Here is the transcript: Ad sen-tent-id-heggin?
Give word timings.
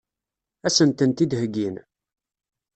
Ad 0.67 0.73
sen-tent-id-heggin? 0.75 1.75